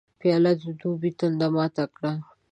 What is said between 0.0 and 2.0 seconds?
پیاله د دوبي تنده ماته